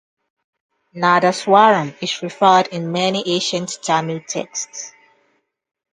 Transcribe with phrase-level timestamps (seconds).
[0.95, 4.93] Nadaswaram is referred in many ancient Tamil texts.